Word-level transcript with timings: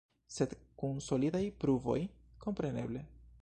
Sed 0.35 0.55
kun 0.83 0.97
solidaj 1.09 1.43
pruvoj, 1.65 1.99
kompreneble. 2.47 3.05